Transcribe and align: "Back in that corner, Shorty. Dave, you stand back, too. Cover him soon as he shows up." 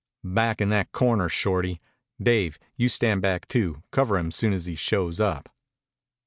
"Back 0.23 0.61
in 0.61 0.69
that 0.69 0.91
corner, 0.91 1.29
Shorty. 1.29 1.79
Dave, 2.19 2.57
you 2.75 2.89
stand 2.89 3.21
back, 3.21 3.47
too. 3.47 3.83
Cover 3.91 4.17
him 4.17 4.31
soon 4.31 4.51
as 4.51 4.65
he 4.65 4.73
shows 4.73 5.19
up." 5.19 5.47